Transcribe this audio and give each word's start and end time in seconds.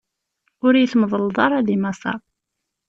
Ur 0.65 0.73
yi-tmeḍleḍ 0.77 1.37
ara 1.45 1.65
di 1.67 1.77
Maṣer! 1.81 2.19